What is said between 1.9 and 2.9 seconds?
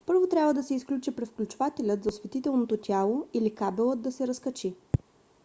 за осветителното